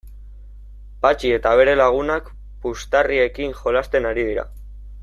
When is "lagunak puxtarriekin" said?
1.81-3.57